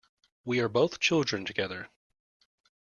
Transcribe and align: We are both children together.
We 0.45 0.59
are 0.61 0.67
both 0.67 0.99
children 0.99 1.45
together. 1.45 1.87